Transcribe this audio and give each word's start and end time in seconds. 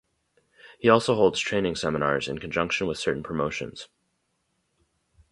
He 0.79 0.89
also 0.89 1.13
holds 1.13 1.39
training 1.39 1.75
seminars 1.75 2.27
in 2.27 2.39
conjunction 2.39 2.87
with 2.87 2.97
certain 2.97 3.21
promotions. 3.21 3.87